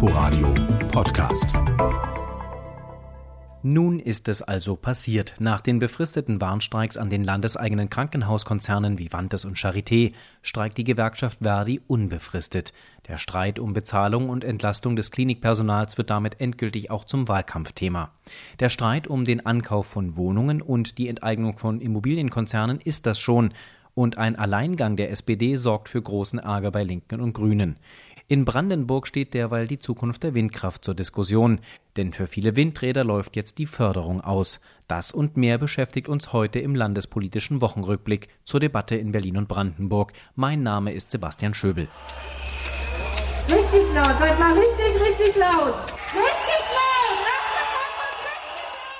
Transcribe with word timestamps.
Inforadio 0.00 0.54
Podcast. 0.92 1.48
Nun 3.64 3.98
ist 3.98 4.28
es 4.28 4.42
also 4.42 4.76
passiert. 4.76 5.34
Nach 5.40 5.60
den 5.60 5.80
befristeten 5.80 6.40
Warnstreiks 6.40 6.96
an 6.96 7.10
den 7.10 7.24
landeseigenen 7.24 7.90
Krankenhauskonzernen 7.90 9.00
wie 9.00 9.12
Vantes 9.12 9.44
und 9.44 9.56
Charité 9.56 10.12
streikt 10.40 10.78
die 10.78 10.84
Gewerkschaft 10.84 11.40
Verdi 11.42 11.80
unbefristet. 11.88 12.72
Der 13.08 13.18
Streit 13.18 13.58
um 13.58 13.72
Bezahlung 13.72 14.28
und 14.28 14.44
Entlastung 14.44 14.94
des 14.94 15.10
Klinikpersonals 15.10 15.98
wird 15.98 16.10
damit 16.10 16.40
endgültig 16.40 16.92
auch 16.92 17.02
zum 17.02 17.26
Wahlkampfthema. 17.26 18.12
Der 18.60 18.68
Streit 18.68 19.08
um 19.08 19.24
den 19.24 19.46
Ankauf 19.46 19.88
von 19.88 20.14
Wohnungen 20.14 20.62
und 20.62 20.98
die 20.98 21.08
Enteignung 21.08 21.56
von 21.56 21.80
Immobilienkonzernen 21.80 22.78
ist 22.80 23.04
das 23.06 23.18
schon, 23.18 23.52
und 23.98 24.16
ein 24.16 24.36
Alleingang 24.36 24.94
der 24.94 25.10
SPD 25.10 25.56
sorgt 25.56 25.88
für 25.88 26.00
großen 26.00 26.38
Ärger 26.38 26.70
bei 26.70 26.84
Linken 26.84 27.20
und 27.20 27.32
Grünen. 27.32 27.78
In 28.30 28.44
Brandenburg 28.44 29.06
steht 29.06 29.32
derweil 29.32 29.66
die 29.66 29.78
Zukunft 29.78 30.22
der 30.22 30.34
Windkraft 30.34 30.84
zur 30.84 30.94
Diskussion, 30.94 31.60
denn 31.96 32.12
für 32.12 32.26
viele 32.26 32.56
Windräder 32.56 33.02
läuft 33.02 33.36
jetzt 33.36 33.56
die 33.56 33.64
Förderung 33.64 34.20
aus. 34.20 34.60
Das 34.86 35.12
und 35.12 35.38
mehr 35.38 35.56
beschäftigt 35.56 36.08
uns 36.08 36.30
heute 36.34 36.58
im 36.58 36.74
landespolitischen 36.74 37.62
Wochenrückblick 37.62 38.28
zur 38.44 38.60
Debatte 38.60 38.96
in 38.96 39.12
Berlin 39.12 39.38
und 39.38 39.48
Brandenburg. 39.48 40.12
Mein 40.34 40.62
Name 40.62 40.92
ist 40.92 41.10
Sebastian 41.10 41.54
Schöbel. 41.54 41.88
Richtig 43.48 43.94
laut, 43.94 44.18
seid 44.18 44.38
mal 44.38 44.52
richtig, 44.52 45.00
richtig 45.00 45.36
laut. 45.36 45.74
Richtig 46.12 46.57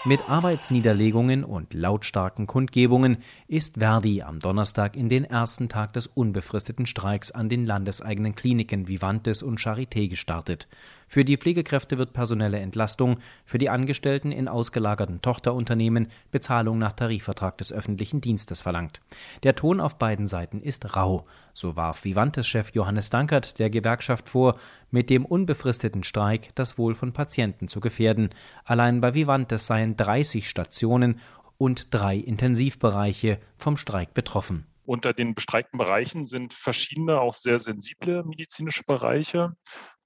mit 0.05 0.29
Arbeitsniederlegungen 0.29 1.45
und 1.45 1.75
lautstarken 1.75 2.47
Kundgebungen 2.47 3.19
ist 3.47 3.79
Verdi 3.79 4.23
am 4.23 4.39
Donnerstag 4.39 4.97
in 4.97 5.09
den 5.09 5.25
ersten 5.25 5.69
Tag 5.69 5.93
des 5.93 6.07
unbefristeten 6.07 6.87
Streiks 6.87 7.31
an 7.31 7.49
den 7.49 7.67
landeseigenen 7.67 8.35
Kliniken 8.35 8.89
Vivantes 8.89 9.43
und 9.43 9.61
Charité 9.61 10.09
gestartet. 10.09 10.69
Für 11.09 11.25
die 11.25 11.39
Pflegekräfte 11.39 11.97
wird 11.97 12.13
personelle 12.13 12.61
Entlastung, 12.61 13.19
für 13.47 13.57
die 13.57 13.71
Angestellten 13.71 14.31
in 14.31 14.47
ausgelagerten 14.47 15.23
Tochterunternehmen 15.23 16.09
Bezahlung 16.31 16.79
nach 16.79 16.93
Tarifvertrag 16.93 17.57
des 17.59 17.73
öffentlichen 17.73 18.21
Dienstes 18.21 18.61
verlangt. 18.61 19.01
Der 19.43 19.57
Ton 19.57 19.81
auf 19.81 19.99
beiden 19.99 20.27
Seiten 20.27 20.61
ist 20.61 20.95
rau. 20.95 21.27
So 21.55 21.77
warf 21.77 22.05
Vivantes-Chef 22.05 22.71
Johannes 22.75 23.09
Dankert 23.09 23.59
der 23.59 23.71
Gewerkschaft 23.71 24.29
vor, 24.29 24.59
mit 24.91 25.09
dem 25.09 25.25
unbefristeten 25.25 26.05
Streik 26.05 26.55
das 26.55 26.77
Wohl 26.77 26.95
von 26.95 27.13
Patienten 27.13 27.69
zu 27.69 27.81
gefährden. 27.81 28.29
Allein 28.65 29.01
bei 29.01 29.15
Vivantes 29.15 29.67
seien 29.67 29.97
30 29.97 30.49
Stationen 30.49 31.21
und 31.57 31.93
drei 31.93 32.17
Intensivbereiche 32.17 33.39
vom 33.57 33.77
Streik 33.77 34.15
betroffen. 34.15 34.67
Unter 34.85 35.13
den 35.13 35.35
bestreikten 35.35 35.77
Bereichen 35.77 36.25
sind 36.25 36.55
verschiedene, 36.55 37.21
auch 37.21 37.35
sehr 37.35 37.59
sensible 37.61 38.25
medizinische 38.25 38.85
Bereiche. 38.85 39.55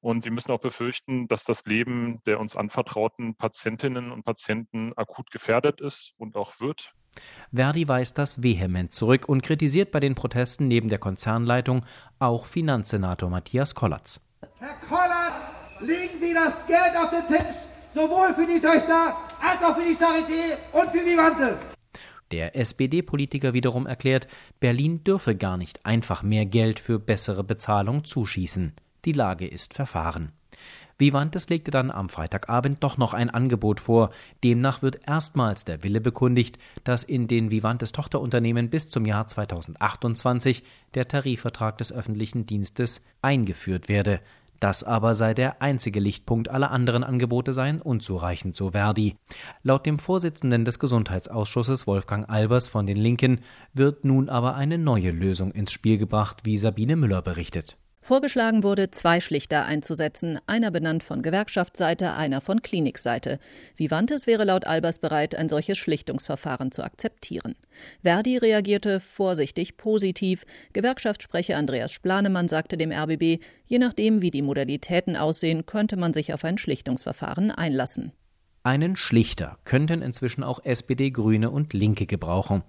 Und 0.03 0.25
wir 0.25 0.33
müssen 0.33 0.51
auch 0.51 0.61
befürchten, 0.61 1.29
dass 1.29 1.45
das 1.45 1.65
Leben 1.65 2.21
der 2.27 2.41
uns 2.41 2.57
anvertrauten 2.57 3.37
Patientinnen 3.37 4.11
und 4.11 4.25
Patienten 4.25 4.93
akut 4.97 5.31
gefährdet 5.31 5.81
ist 5.81 6.13
und 6.19 6.37
auch 6.37 6.59
wird. 6.61 6.93
Verdi 7.53 7.87
weist 7.87 8.19
das 8.19 8.43
vehement 8.43 8.93
zurück 8.93 9.29
und 9.29 9.43
kritisiert 9.43 9.93
bei 9.93 10.01
den 10.01 10.17
Protesten 10.17 10.67
neben 10.67 10.89
der 10.89 10.99
Konzernleitung 10.99 11.85
auch 12.19 12.47
Finanzsenator 12.47 13.31
Matthias 13.31 13.77
Kollatz. 13.77 14.21
Herr 14.59 14.75
Kollatz, 14.89 15.35
legen 15.79 16.21
Sie 16.21 16.35
das 16.35 16.67
Geld 16.67 16.97
auf 16.97 17.11
den 17.11 17.29
Tisch, 17.29 17.57
sowohl 17.95 18.35
für 18.35 18.47
die 18.47 18.61
Töchter 18.61 19.17
als 19.41 19.63
auch 19.63 19.77
für 19.77 19.87
die 19.87 19.97
Charité 19.97 20.59
und 20.73 20.91
für 20.91 21.07
Vivantes. 21.07 21.61
Der 22.33 22.57
SPD-Politiker 22.57 23.53
wiederum 23.53 23.87
erklärt, 23.87 24.27
Berlin 24.59 25.05
dürfe 25.05 25.37
gar 25.37 25.59
nicht 25.59 25.87
einfach 25.87 26.25
mehr 26.25 26.47
Geld 26.47 26.81
für 26.81 26.99
bessere 26.99 27.45
Bezahlung 27.45 28.05
zuschießen. 28.05 28.75
Die 29.05 29.13
Lage 29.13 29.47
ist 29.47 29.75
verfahren. 29.75 30.33
Vivantes 30.99 31.49
legte 31.49 31.73
dann 31.73 31.91
am 31.91 32.09
Freitagabend 32.09 32.85
doch 32.85 32.97
noch 32.97 33.15
ein 33.15 33.31
Angebot 33.31 33.81
vor. 33.81 34.11
Demnach 34.45 34.83
wird 34.83 35.01
erstmals 35.07 35.65
der 35.65 35.83
Wille 35.83 36.01
bekundigt, 36.01 36.59
dass 36.85 37.03
in 37.03 37.27
den 37.27 37.51
Vivantes 37.51 37.91
Tochterunternehmen 37.91 38.71
bis 38.71 38.89
zum 38.89 39.05
Jahr 39.05 39.27
2028 39.27 40.63
der 40.95 41.09
Tarifvertrag 41.09 41.79
des 41.79 41.93
öffentlichen 41.93 42.47
Dienstes 42.47 43.01
eingeführt 43.21 43.89
werde. 43.89 44.21
Das 44.61 44.85
aber 44.85 45.17
sei 45.17 45.35
der 45.35 45.61
einzige 45.61 45.99
Lichtpunkt, 45.99 46.49
alle 46.49 46.71
anderen 46.71 47.03
Angebote 47.03 47.53
seien 47.53 47.83
unzureichend, 47.83 48.55
so 48.55 48.71
Verdi. 48.71 49.17
Laut 49.65 49.85
dem 49.87 49.99
Vorsitzenden 49.99 50.65
des 50.65 50.79
Gesundheitsausschusses 50.79 51.89
Wolfgang 51.89 52.31
Albers 52.31 52.69
von 52.69 52.87
den 52.87 52.97
Linken 52.97 53.41
wird 53.75 54.05
nun 54.05 54.29
aber 54.29 54.55
eine 54.55 54.79
neue 54.79 55.11
Lösung 55.11 55.51
ins 55.51 55.73
Spiel 55.73 55.99
gebracht, 55.99 56.43
wie 56.45 56.59
Sabine 56.59 56.95
Müller 56.95 57.23
berichtet. 57.23 57.77
Vorgeschlagen 58.05 58.65
wurde, 58.65 58.91
zwei 58.91 59.21
Schlichter 59.21 59.65
einzusetzen, 59.65 60.41
einer 60.47 60.73
benannt 60.73 61.05
von 61.05 61.23
Gewerkschaftsseite, 61.23 62.15
einer 62.15 62.41
von 62.41 62.61
Klinikseite. 62.61 63.39
Vivantes 63.77 64.27
wäre 64.27 64.43
laut 64.43 64.67
Albers 64.67 64.99
bereit, 64.99 65.37
ein 65.37 65.49
solches 65.49 65.79
Schlichtungsverfahren 65.79 66.73
zu 66.73 66.83
akzeptieren. 66.83 67.55
Verdi 68.03 68.39
reagierte 68.39 68.99
vorsichtig 68.99 69.77
positiv. 69.77 70.45
Gewerkschaftssprecher 70.73 71.57
Andreas 71.57 71.93
Splanemann 71.93 72.49
sagte 72.49 72.77
dem 72.77 72.91
RBB, 72.91 73.41
je 73.67 73.79
nachdem, 73.79 74.21
wie 74.21 74.33
die 74.33 74.43
Modalitäten 74.43 75.15
aussehen, 75.15 75.65
könnte 75.65 75.97
man 75.97 76.13
sich 76.13 76.35
auf 76.35 76.45
ein 76.45 76.59
Schlichtungsverfahren 76.59 77.53
einlassen. 77.53 78.11
Einen 78.65 78.95
Schlichter 78.95 79.59
könnten 79.65 80.03
inzwischen 80.03 80.45
auch 80.45 80.65
SPD, 80.65 81.11
Grüne 81.11 81.51
und 81.51 81.73
Linke 81.73 82.07
gebrauchen. 82.07 82.63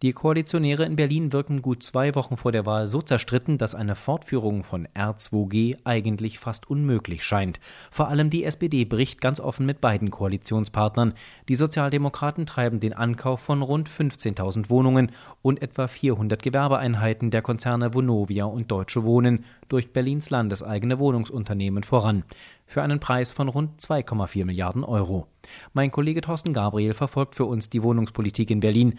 Die 0.00 0.12
Koalitionäre 0.12 0.84
in 0.84 0.94
Berlin 0.94 1.32
wirken 1.32 1.60
gut 1.60 1.82
zwei 1.82 2.14
Wochen 2.14 2.36
vor 2.36 2.52
der 2.52 2.66
Wahl 2.66 2.86
so 2.86 3.02
zerstritten, 3.02 3.58
dass 3.58 3.74
eine 3.74 3.96
Fortführung 3.96 4.62
von 4.62 4.86
R2G 4.94 5.78
eigentlich 5.82 6.38
fast 6.38 6.70
unmöglich 6.70 7.24
scheint. 7.24 7.58
Vor 7.90 8.06
allem 8.06 8.30
die 8.30 8.44
SPD 8.44 8.84
bricht 8.84 9.20
ganz 9.20 9.40
offen 9.40 9.66
mit 9.66 9.80
beiden 9.80 10.12
Koalitionspartnern. 10.12 11.14
Die 11.48 11.56
Sozialdemokraten 11.56 12.46
treiben 12.46 12.78
den 12.78 12.92
Ankauf 12.92 13.40
von 13.40 13.60
rund 13.60 13.88
15.000 13.90 14.70
Wohnungen 14.70 15.10
und 15.42 15.62
etwa 15.62 15.88
400 15.88 16.40
Gewerbeeinheiten 16.44 17.32
der 17.32 17.42
Konzerne 17.42 17.92
Vonovia 17.92 18.44
und 18.44 18.70
Deutsche 18.70 19.02
Wohnen 19.02 19.44
durch 19.68 19.92
Berlins 19.92 20.30
landeseigene 20.30 21.00
Wohnungsunternehmen 21.00 21.82
voran. 21.82 22.22
Für 22.66 22.82
einen 22.82 23.00
Preis 23.00 23.32
von 23.32 23.48
rund 23.48 23.80
2,4 23.80 24.44
Milliarden 24.44 24.84
Euro. 24.84 25.26
Mein 25.72 25.90
Kollege 25.90 26.20
Thorsten 26.20 26.52
Gabriel 26.52 26.94
verfolgt 26.94 27.34
für 27.34 27.46
uns 27.46 27.70
die 27.70 27.82
Wohnungspolitik 27.82 28.50
in 28.50 28.60
Berlin. 28.60 28.98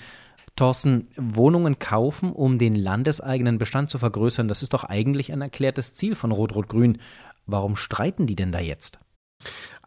Thorsten, 0.56 1.08
Wohnungen 1.16 1.80
kaufen, 1.80 2.32
um 2.32 2.58
den 2.58 2.76
landeseigenen 2.76 3.58
Bestand 3.58 3.90
zu 3.90 3.98
vergrößern, 3.98 4.48
das 4.48 4.64
ist 4.64 4.74
doch 4.74 4.84
eigentlich 4.84 5.32
ein 5.32 5.42
erklärtes 5.42 5.96
Ziel 5.96 6.16
von 6.16 6.32
Rot-Rot-Grün. 6.32 7.00
Warum 7.46 7.76
streiten 7.76 8.28
die 8.28 8.36
denn 8.36 8.52
da 8.52 8.60
jetzt? 8.60 9.00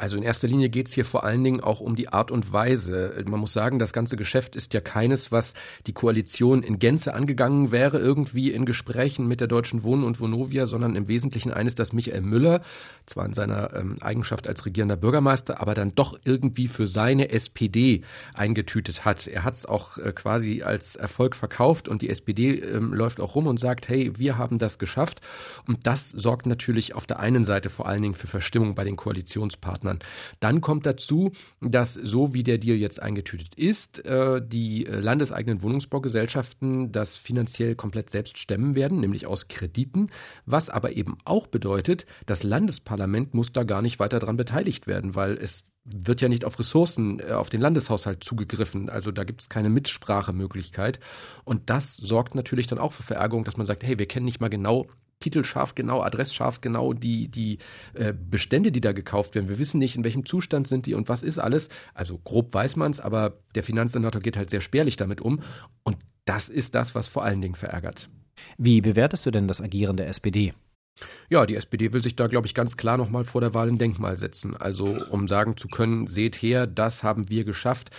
Also 0.03 0.17
in 0.17 0.25
erster 0.25 0.49
Linie 0.49 0.69
geht 0.69 0.89
es 0.89 0.95
hier 0.95 1.05
vor 1.05 1.23
allen 1.23 1.45
Dingen 1.45 1.61
auch 1.61 1.79
um 1.79 1.95
die 1.95 2.09
Art 2.09 2.33
und 2.33 2.53
Weise. 2.53 3.23
Man 3.25 3.39
muss 3.39 3.53
sagen, 3.53 3.79
das 3.79 3.93
ganze 3.93 4.17
Geschäft 4.17 4.57
ist 4.57 4.75
ja 4.75 4.81
keines, 4.81 5.31
was 5.31 5.55
die 5.87 5.93
Koalition 5.93 6.65
in 6.65 6.81
Gänze 6.81 7.15
angegangen 7.15 7.71
wäre, 7.71 8.01
irgendwie 8.01 8.51
in 8.51 8.65
Gesprächen 8.65 9.29
mit 9.29 9.39
der 9.39 9.47
Deutschen 9.47 9.85
Wohnen 9.85 10.03
und 10.03 10.19
Vonovia, 10.19 10.67
sondern 10.67 10.97
im 10.97 11.07
Wesentlichen 11.07 11.53
eines, 11.53 11.77
das 11.77 11.93
Michael 11.93 12.23
Müller, 12.23 12.63
zwar 13.07 13.27
in 13.27 13.33
seiner 13.33 13.77
ähm, 13.77 13.99
Eigenschaft 14.01 14.49
als 14.49 14.67
regierender 14.67 14.97
Bürgermeister, 14.97 15.61
aber 15.61 15.75
dann 15.75 15.95
doch 15.95 16.19
irgendwie 16.25 16.67
für 16.67 16.89
seine 16.89 17.31
SPD 17.31 18.03
eingetütet 18.35 19.05
hat. 19.05 19.29
Er 19.29 19.45
hat 19.45 19.55
es 19.55 19.67
auch 19.67 19.99
äh, 19.99 20.13
quasi 20.13 20.63
als 20.65 20.97
Erfolg 20.97 21.37
verkauft 21.37 21.87
und 21.87 22.03
die 22.03 22.11
SPD 22.11 22.59
ähm, 22.59 22.93
läuft 22.93 23.21
auch 23.21 23.37
rum 23.37 23.47
und 23.47 23.61
sagt, 23.61 23.89
hey, 23.89 24.11
wir 24.19 24.37
haben 24.37 24.59
das 24.59 24.81
geschafft. 24.81 25.21
Und 25.69 25.87
das 25.87 26.11
sorgt 26.11 26.47
natürlich 26.47 26.97
auf 26.97 27.07
der 27.07 27.21
einen 27.21 27.45
Seite 27.45 27.71
vor 27.71 27.87
allen 27.87 28.03
Dingen 28.03 28.17
für 28.17 28.27
Verstimmung 28.27 28.75
bei 28.75 28.83
den 28.83 28.97
Koalitionspartnern. 28.97 29.92
Partnern. 29.93 29.99
Dann 30.41 30.61
kommt 30.61 30.87
dazu, 30.87 31.33
dass 31.61 31.95
so 31.95 32.35
wie 32.35 32.43
der 32.43 32.59
Deal 32.59 32.77
jetzt 32.77 33.03
eingetütet 33.03 33.55
ist, 33.55 34.05
äh, 34.05 34.41
die 34.45 34.87
äh, 34.87 35.01
landeseigenen 35.01 35.63
Wohnungsbaugesellschaften 35.63 36.93
das 36.93 37.17
finanziell 37.17 37.75
komplett 37.75 38.11
selbst 38.11 38.39
stemmen 38.39 38.75
werden, 38.75 39.01
nämlich 39.01 39.27
aus 39.27 39.49
Krediten, 39.49 40.09
was 40.47 40.71
aber 40.71 40.97
eben 40.97 41.17
auch 41.25 41.47
bedeutet, 41.47 42.07
das 42.27 42.43
Landesparlament 42.43 43.35
muss 43.35 43.53
da 43.53 43.65
gar 43.65 43.83
nicht 43.83 43.99
weiter 43.99 44.19
dran 44.19 44.37
beteiligt 44.37 44.87
werden, 44.87 45.15
weil 45.15 45.37
es 45.39 45.65
wird 45.85 46.21
ja 46.21 46.29
nicht 46.29 46.45
auf 46.45 46.59
Ressourcen, 46.59 47.19
äh, 47.21 47.33
auf 47.33 47.51
den 47.51 47.61
Landeshaushalt 47.61 48.23
zugegriffen. 48.23 48.89
Also 48.89 49.11
da 49.11 49.25
gibt 49.25 49.43
es 49.43 49.49
keine 49.49 49.69
Mitsprachemöglichkeit. 49.69 51.01
Und 51.45 51.71
das 51.71 51.97
sorgt 51.97 52.35
natürlich 52.35 52.69
dann 52.69 52.79
auch 52.79 52.93
für 52.93 53.03
Verärgerung, 53.03 53.45
dass 53.45 53.57
man 53.57 53.67
sagt, 53.67 53.83
hey, 53.83 53.99
wir 53.99 54.07
kennen 54.07 54.27
nicht 54.27 54.41
mal 54.41 54.49
genau 54.49 54.87
titelscharf 55.23 55.75
genau, 55.75 56.03
adressscharf 56.03 56.61
genau 56.61 56.93
die, 56.93 57.29
die 57.29 57.59
äh, 57.95 58.13
Bestände, 58.13 58.73
die 58.73 58.81
da 58.81 58.93
gekauft 58.93 59.35
werden. 59.35 59.49
Wir 59.49 59.59
wissen 59.59 59.79
nicht, 59.79 59.97
in 59.97 60.05
welchem 60.05 60.27
Zustand 60.27 60.69
sind 60.69 60.87
die 60.87 60.95
und 60.95 61.09
was 61.09 61.23
ist 61.23 61.39
alles. 61.39 61.69
Also 61.95 62.19
grob 62.19 62.53
weiß 62.53 62.77
man 62.77 62.93
es, 62.93 63.01
aber 63.01 63.39
der 63.55 63.63
Finanzsenator 63.63 64.21
geht 64.21 64.37
halt 64.37 64.51
sehr 64.51 64.61
spärlich 64.61 64.97
damit 64.97 65.21
um. 65.21 65.41
Und 65.83 65.97
das 66.25 66.49
ist 66.49 66.75
das, 66.75 66.95
was 66.95 67.09
vor 67.09 67.25
allen 67.25 67.41
Dingen 67.41 67.55
verärgert. 67.55 68.09
Wie 68.59 68.81
bewertest 68.81 69.25
du 69.27 69.31
denn 69.31 69.49
das 69.49 69.61
Agieren 69.61 69.97
der 69.97 70.09
SPD? 70.09 70.53
Ja, 71.31 71.47
die 71.47 71.57
SPD 71.57 71.93
will 71.93 72.03
sich 72.03 72.17
da, 72.17 72.27
glaube 72.27 72.47
ich, 72.47 72.55
ganz 72.55 72.77
klar 72.77 72.97
nochmal 72.97 73.25
vor 73.25 73.41
der 73.41 73.55
Wahl 73.55 73.69
ein 73.69 73.79
Denkmal 73.79 74.19
setzen. 74.19 74.57
Also, 74.57 74.85
um 75.11 75.27
sagen 75.27 75.57
zu 75.57 75.69
können, 75.69 76.07
seht 76.07 76.37
her, 76.37 76.67
das 76.67 77.03
haben 77.03 77.29
wir 77.29 77.45
geschafft 77.45 77.91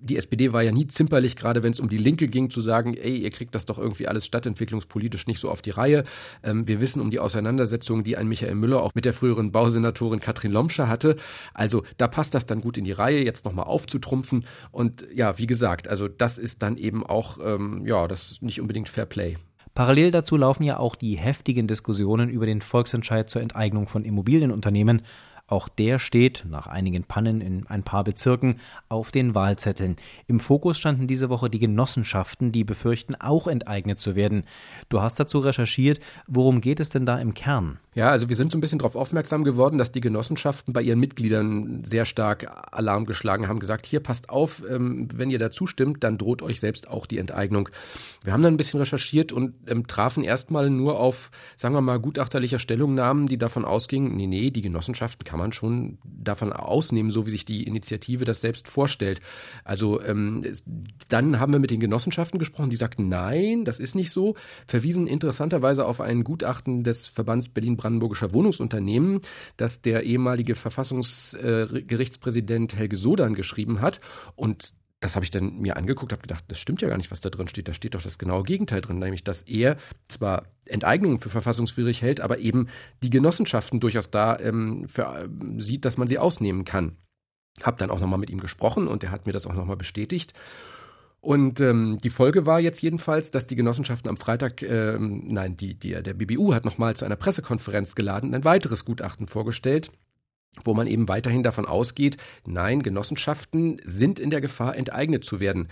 die 0.00 0.16
SPD 0.16 0.52
war 0.52 0.62
ja 0.62 0.72
nie 0.72 0.86
zimperlich, 0.86 1.36
gerade 1.36 1.62
wenn 1.62 1.72
es 1.72 1.80
um 1.80 1.88
die 1.88 1.98
Linke 1.98 2.26
ging, 2.26 2.50
zu 2.50 2.60
sagen, 2.60 2.94
ey, 2.94 3.18
ihr 3.18 3.30
kriegt 3.30 3.54
das 3.54 3.66
doch 3.66 3.78
irgendwie 3.78 4.08
alles 4.08 4.26
stadtentwicklungspolitisch 4.26 5.26
nicht 5.26 5.40
so 5.40 5.50
auf 5.50 5.62
die 5.62 5.70
Reihe. 5.70 6.04
Ähm, 6.42 6.68
wir 6.68 6.80
wissen 6.80 7.00
um 7.00 7.10
die 7.10 7.18
Auseinandersetzungen, 7.18 8.04
die 8.04 8.16
ein 8.16 8.28
Michael 8.28 8.54
Müller 8.54 8.82
auch 8.82 8.94
mit 8.94 9.04
der 9.04 9.12
früheren 9.12 9.52
Bausenatorin 9.52 10.20
Katrin 10.20 10.52
Lomscher 10.52 10.88
hatte. 10.88 11.16
Also 11.54 11.82
da 11.96 12.08
passt 12.08 12.34
das 12.34 12.46
dann 12.46 12.60
gut 12.60 12.76
in 12.76 12.84
die 12.84 12.92
Reihe, 12.92 13.24
jetzt 13.24 13.44
nochmal 13.44 13.66
aufzutrumpfen. 13.66 14.44
Und 14.70 15.06
ja, 15.14 15.38
wie 15.38 15.46
gesagt, 15.46 15.88
also 15.88 16.08
das 16.08 16.38
ist 16.38 16.62
dann 16.62 16.76
eben 16.76 17.04
auch, 17.04 17.38
ähm, 17.44 17.84
ja, 17.86 18.08
das 18.08 18.32
ist 18.32 18.42
nicht 18.42 18.60
unbedingt 18.60 18.88
Fair 18.88 19.06
Play. 19.06 19.36
Parallel 19.74 20.10
dazu 20.10 20.36
laufen 20.36 20.64
ja 20.64 20.78
auch 20.78 20.96
die 20.96 21.16
heftigen 21.16 21.68
Diskussionen 21.68 22.30
über 22.30 22.46
den 22.46 22.62
Volksentscheid 22.62 23.28
zur 23.30 23.42
Enteignung 23.42 23.86
von 23.86 24.04
Immobilienunternehmen. 24.04 25.02
Auch 25.48 25.70
der 25.70 25.98
steht, 25.98 26.44
nach 26.48 26.66
einigen 26.66 27.04
Pannen 27.04 27.40
in 27.40 27.66
ein 27.66 27.82
paar 27.82 28.04
Bezirken, 28.04 28.60
auf 28.90 29.10
den 29.10 29.34
Wahlzetteln. 29.34 29.96
Im 30.26 30.40
Fokus 30.40 30.76
standen 30.76 31.06
diese 31.06 31.30
Woche 31.30 31.48
die 31.48 31.58
Genossenschaften, 31.58 32.52
die 32.52 32.64
befürchten, 32.64 33.14
auch 33.14 33.46
enteignet 33.46 33.98
zu 33.98 34.14
werden. 34.14 34.44
Du 34.90 35.00
hast 35.00 35.18
dazu 35.18 35.38
recherchiert. 35.38 36.00
Worum 36.26 36.60
geht 36.60 36.80
es 36.80 36.90
denn 36.90 37.06
da 37.06 37.18
im 37.18 37.32
Kern? 37.32 37.78
Ja, 37.98 38.10
also 38.10 38.28
wir 38.28 38.36
sind 38.36 38.52
so 38.52 38.58
ein 38.58 38.60
bisschen 38.60 38.78
darauf 38.78 38.94
aufmerksam 38.94 39.42
geworden, 39.42 39.76
dass 39.76 39.90
die 39.90 40.00
Genossenschaften 40.00 40.72
bei 40.72 40.82
ihren 40.82 41.00
Mitgliedern 41.00 41.82
sehr 41.82 42.04
stark 42.04 42.46
Alarm 42.70 43.06
geschlagen 43.06 43.48
haben, 43.48 43.58
gesagt, 43.58 43.86
hier 43.86 43.98
passt 43.98 44.30
auf, 44.30 44.62
ähm, 44.70 45.08
wenn 45.12 45.30
ihr 45.30 45.40
dazu 45.40 45.66
stimmt, 45.66 46.04
dann 46.04 46.16
droht 46.16 46.40
euch 46.40 46.60
selbst 46.60 46.86
auch 46.86 47.06
die 47.06 47.18
Enteignung. 47.18 47.68
Wir 48.22 48.32
haben 48.32 48.42
dann 48.42 48.54
ein 48.54 48.56
bisschen 48.56 48.78
recherchiert 48.78 49.32
und 49.32 49.54
ähm, 49.66 49.88
trafen 49.88 50.22
erstmal 50.22 50.70
nur 50.70 51.00
auf, 51.00 51.32
sagen 51.56 51.74
wir 51.74 51.80
mal, 51.80 51.98
gutachterlicher 51.98 52.60
Stellungnahmen, 52.60 53.26
die 53.26 53.36
davon 53.36 53.64
ausgingen, 53.64 54.16
nee, 54.16 54.28
nee, 54.28 54.50
die 54.50 54.62
Genossenschaften 54.62 55.24
kann 55.24 55.40
man 55.40 55.50
schon 55.50 55.98
davon 56.04 56.52
ausnehmen, 56.52 57.10
so 57.10 57.26
wie 57.26 57.30
sich 57.30 57.46
die 57.46 57.64
Initiative 57.64 58.24
das 58.24 58.40
selbst 58.40 58.68
vorstellt. 58.68 59.20
Also 59.64 60.00
ähm, 60.04 60.44
dann 61.08 61.40
haben 61.40 61.52
wir 61.52 61.58
mit 61.58 61.72
den 61.72 61.80
Genossenschaften 61.80 62.38
gesprochen, 62.38 62.70
die 62.70 62.76
sagten, 62.76 63.08
nein, 63.08 63.64
das 63.64 63.80
ist 63.80 63.96
nicht 63.96 64.12
so, 64.12 64.36
verwiesen 64.68 65.08
interessanterweise 65.08 65.84
auf 65.84 66.00
ein 66.00 66.22
Gutachten 66.22 66.84
des 66.84 67.08
Verbands 67.08 67.48
Berlin-Brandenburg 67.48 67.87
brandenburgischer 67.88 68.34
Wohnungsunternehmen, 68.34 69.22
das 69.56 69.80
der 69.80 70.02
ehemalige 70.02 70.56
Verfassungsgerichtspräsident 70.56 72.76
Helge 72.76 72.98
Sodan 72.98 73.32
geschrieben 73.34 73.80
hat. 73.80 73.98
Und 74.36 74.74
das 75.00 75.14
habe 75.14 75.24
ich 75.24 75.30
dann 75.30 75.58
mir 75.60 75.78
angeguckt, 75.78 76.12
habe 76.12 76.20
gedacht, 76.20 76.44
das 76.48 76.58
stimmt 76.58 76.82
ja 76.82 76.88
gar 76.88 76.98
nicht, 76.98 77.10
was 77.10 77.22
da 77.22 77.30
drin 77.30 77.48
steht. 77.48 77.68
Da 77.68 77.72
steht 77.72 77.94
doch 77.94 78.02
das 78.02 78.18
genaue 78.18 78.42
Gegenteil 78.42 78.82
drin, 78.82 78.98
nämlich 78.98 79.24
dass 79.24 79.40
er 79.42 79.78
zwar 80.08 80.42
Enteignungen 80.66 81.18
für 81.18 81.30
verfassungswidrig 81.30 82.02
hält, 82.02 82.20
aber 82.20 82.36
eben 82.38 82.68
die 83.02 83.08
Genossenschaften 83.08 83.80
durchaus 83.80 84.10
da 84.10 84.38
ähm, 84.38 84.86
für, 84.86 85.04
äh, 85.04 85.26
sieht, 85.58 85.86
dass 85.86 85.96
man 85.96 86.08
sie 86.08 86.18
ausnehmen 86.18 86.66
kann. 86.66 86.98
Hab 87.62 87.78
dann 87.78 87.90
auch 87.90 88.00
nochmal 88.00 88.18
mit 88.18 88.28
ihm 88.28 88.40
gesprochen 88.40 88.86
und 88.86 89.02
er 89.02 89.12
hat 89.12 89.24
mir 89.26 89.32
das 89.32 89.46
auch 89.46 89.54
nochmal 89.54 89.78
bestätigt. 89.78 90.34
Und 91.20 91.60
ähm, 91.60 91.98
die 91.98 92.10
Folge 92.10 92.46
war 92.46 92.60
jetzt 92.60 92.80
jedenfalls, 92.80 93.30
dass 93.30 93.46
die 93.46 93.56
Genossenschaften 93.56 94.08
am 94.08 94.16
Freitag, 94.16 94.62
ähm, 94.62 95.24
nein, 95.26 95.56
die, 95.56 95.74
die, 95.74 96.00
der 96.00 96.14
BBU 96.14 96.54
hat 96.54 96.64
nochmal 96.64 96.94
zu 96.94 97.04
einer 97.04 97.16
Pressekonferenz 97.16 97.94
geladen, 97.96 98.34
ein 98.34 98.44
weiteres 98.44 98.84
Gutachten 98.84 99.26
vorgestellt, 99.26 99.90
wo 100.62 100.74
man 100.74 100.86
eben 100.86 101.08
weiterhin 101.08 101.42
davon 101.42 101.66
ausgeht, 101.66 102.18
nein, 102.46 102.82
Genossenschaften 102.82 103.80
sind 103.84 104.20
in 104.20 104.30
der 104.30 104.40
Gefahr, 104.40 104.76
enteignet 104.76 105.24
zu 105.24 105.40
werden. 105.40 105.68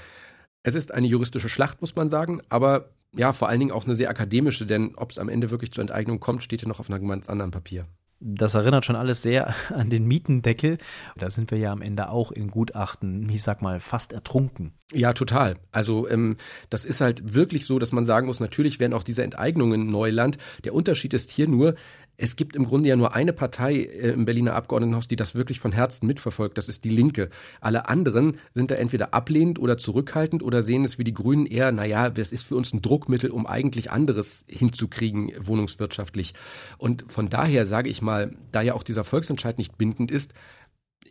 Es 0.64 0.74
ist 0.74 0.92
eine 0.92 1.06
juristische 1.06 1.48
Schlacht, 1.48 1.80
muss 1.80 1.94
man 1.94 2.08
sagen, 2.08 2.42
aber 2.48 2.90
ja, 3.14 3.32
vor 3.32 3.48
allen 3.48 3.60
Dingen 3.60 3.72
auch 3.72 3.84
eine 3.84 3.94
sehr 3.94 4.10
akademische, 4.10 4.66
denn 4.66 4.94
ob 4.96 5.12
es 5.12 5.18
am 5.18 5.28
Ende 5.28 5.50
wirklich 5.50 5.70
zur 5.70 5.82
Enteignung 5.82 6.18
kommt, 6.18 6.42
steht 6.42 6.62
ja 6.62 6.68
noch 6.68 6.80
auf 6.80 6.90
einem 6.90 7.08
ganz 7.08 7.28
anderen 7.28 7.52
Papier. 7.52 7.86
Das 8.18 8.54
erinnert 8.54 8.84
schon 8.84 8.96
alles 8.96 9.22
sehr 9.22 9.54
an 9.74 9.90
den 9.90 10.06
Mietendeckel. 10.06 10.78
Da 11.16 11.30
sind 11.30 11.50
wir 11.50 11.58
ja 11.58 11.72
am 11.72 11.82
Ende 11.82 12.08
auch 12.08 12.32
in 12.32 12.50
Gutachten, 12.50 13.28
ich 13.28 13.42
sag 13.42 13.62
mal, 13.62 13.80
fast 13.80 14.12
ertrunken. 14.12 14.72
Ja, 14.92 15.12
total. 15.14 15.56
Also 15.72 16.08
ähm, 16.08 16.36
das 16.70 16.84
ist 16.84 17.00
halt 17.00 17.34
wirklich 17.34 17.66
so, 17.66 17.80
dass 17.80 17.90
man 17.90 18.04
sagen 18.04 18.28
muss, 18.28 18.38
natürlich 18.38 18.78
werden 18.78 18.92
auch 18.92 19.02
diese 19.02 19.24
Enteignungen 19.24 19.90
Neuland. 19.90 20.38
Der 20.62 20.74
Unterschied 20.74 21.12
ist 21.12 21.32
hier 21.32 21.48
nur, 21.48 21.74
es 22.18 22.36
gibt 22.36 22.54
im 22.54 22.64
Grunde 22.64 22.88
ja 22.88 22.96
nur 22.96 23.14
eine 23.14 23.32
Partei 23.32 23.74
äh, 23.74 24.10
im 24.10 24.24
Berliner 24.24 24.54
Abgeordnetenhaus, 24.54 25.08
die 25.08 25.16
das 25.16 25.34
wirklich 25.34 25.58
von 25.58 25.72
Herzen 25.72 26.06
mitverfolgt. 26.06 26.56
Das 26.56 26.68
ist 26.68 26.84
die 26.84 26.90
Linke. 26.90 27.30
Alle 27.60 27.88
anderen 27.88 28.36
sind 28.54 28.70
da 28.70 28.76
entweder 28.76 29.12
ablehnend 29.12 29.58
oder 29.58 29.76
zurückhaltend 29.76 30.42
oder 30.44 30.62
sehen 30.62 30.84
es 30.84 30.98
wie 30.98 31.04
die 31.04 31.14
Grünen 31.14 31.46
eher, 31.46 31.72
naja, 31.72 32.08
das 32.08 32.30
ist 32.30 32.44
für 32.44 32.54
uns 32.54 32.72
ein 32.72 32.80
Druckmittel, 32.80 33.30
um 33.30 33.44
eigentlich 33.44 33.90
anderes 33.90 34.44
hinzukriegen, 34.48 35.32
wohnungswirtschaftlich. 35.38 36.32
Und 36.78 37.04
von 37.08 37.28
daher 37.28 37.66
sage 37.66 37.90
ich 37.90 38.02
mal, 38.02 38.36
da 38.52 38.62
ja 38.62 38.74
auch 38.74 38.84
dieser 38.84 39.02
Volksentscheid 39.02 39.58
nicht 39.58 39.76
bindend 39.76 40.12
ist, 40.12 40.32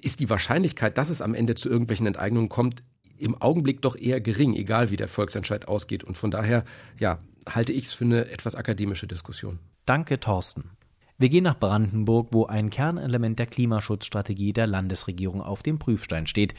ist 0.02 0.22
die 0.22 0.30
Wahrscheinlichkeit, 0.30 0.98
dass 0.98 1.10
es 1.10 1.22
am 1.22 1.34
Ende 1.34 1.56
zu 1.56 1.70
irgendwelchen 1.70 2.08
Enteignungen 2.08 2.50
kommt, 2.50 2.84
im 3.18 3.40
Augenblick 3.42 3.82
doch 3.82 3.96
eher 3.96 4.22
gering, 4.22 4.54
egal 4.54 4.92
wie 4.92 4.98
der 4.98 5.08
Volksentscheid 5.08 5.68
ausgeht. 5.68 6.04
Und 6.04 6.18
von 6.18 6.32
daher, 6.32 6.64
ja, 7.00 7.20
halte 7.50 7.74
ich 7.74 7.86
es 7.86 7.94
für 7.94 8.06
eine 8.06 8.30
etwas 8.30 8.56
akademische 8.56 9.08
Diskussion. 9.08 9.60
Danke, 9.86 10.20
Thorsten. 10.20 10.72
Wir 11.18 11.30
gehen 11.30 11.46
nach 11.46 11.58
Brandenburg, 11.58 12.30
wo 12.32 12.46
ein 12.46 12.70
Kernelement 12.70 13.40
der 13.40 13.46
Klimaschutzstrategie 13.46 14.52
der 14.52 14.68
Landesregierung 14.68 15.42
auf 15.42 15.64
dem 15.64 15.80
Prüfstein 15.80 16.28
steht. 16.28 16.56